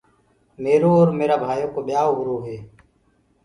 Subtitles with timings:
[0.63, 2.57] ميرو اور ميرآ ڀآئيو ڪو ٻيائوٚ هُرو هي۔